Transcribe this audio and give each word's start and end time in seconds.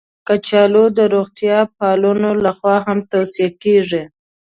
کچالو 0.27 0.85
د 0.97 0.99
روغتیا 1.13 1.57
پالانو 1.77 2.31
لخوا 2.45 2.75
هم 2.85 2.97
توصیه 3.11 3.49
کېږي 3.63 4.03